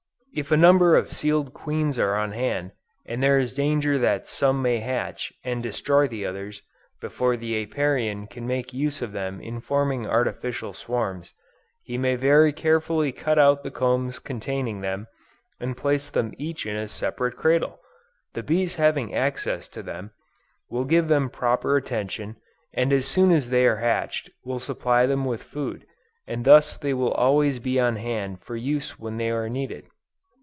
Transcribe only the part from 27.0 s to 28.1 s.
always be on